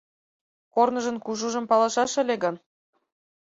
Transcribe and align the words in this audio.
Корныжын 0.73 1.17
кужужым 1.25 1.65
палышаш 1.69 2.13
ыле 2.21 2.35
гын 2.43 2.55